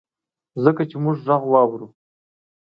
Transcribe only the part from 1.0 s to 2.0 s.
مونږ ږغ واورو